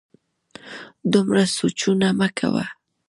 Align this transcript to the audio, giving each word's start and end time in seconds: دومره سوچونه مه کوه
دومره 1.11 1.43
سوچونه 1.57 2.07
مه 2.19 2.29
کوه 2.37 2.65